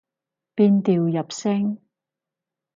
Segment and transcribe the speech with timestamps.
[0.55, 1.77] 變調入聲